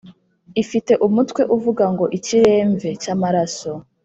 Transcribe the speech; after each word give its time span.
ifite 0.61 0.93
umutwe 1.07 1.41
uvuga 1.55 1.83
ngo 1.93 2.05
ikiremve 2.17 2.89
[cy’amaraso],” 3.01 3.73